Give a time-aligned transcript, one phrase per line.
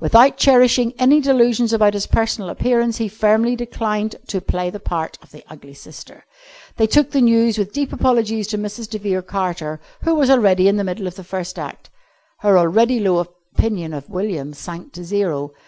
[0.00, 5.16] Without cherishing any delusions about his personal appearance, he firmly declined to play the part
[5.22, 6.24] of the ugly sister.
[6.76, 8.90] They took the news with deep apologies to Mrs.
[8.90, 11.88] de Vere Carter, who was already in the middle of the first act.
[12.40, 15.52] Her already low opinion of William sank to zero.